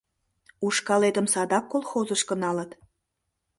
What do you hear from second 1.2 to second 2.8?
садак колхозышко налыт.